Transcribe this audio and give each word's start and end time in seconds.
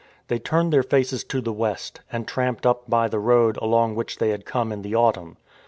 They 0.29 0.39
turned 0.39 0.73
their 0.73 0.81
faces 0.81 1.23
to 1.25 1.41
the 1.41 1.53
west, 1.53 2.01
and 2.11 2.27
tramped 2.27 2.65
up 2.65 2.89
by 2.89 3.07
the 3.07 3.19
road 3.19 3.57
along 3.61 3.93
which 3.93 4.17
they 4.17 4.29
had 4.29 4.45
come 4.47 4.71
in 4.71 4.81
the 4.81 4.95
autumn. 4.95 5.37